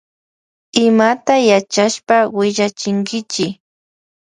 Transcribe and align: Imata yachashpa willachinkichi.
Imata 0.85 1.35
yachashpa 1.49 2.15
willachinkichi. 2.37 3.45